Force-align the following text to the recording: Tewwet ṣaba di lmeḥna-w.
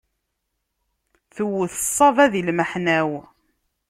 Tewwet 1.35 1.75
ṣaba 1.97 2.25
di 2.31 2.41
lmeḥna-w. 2.47 3.09